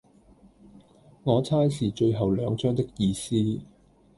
[1.25, 3.59] 我猜是最後兩張的意思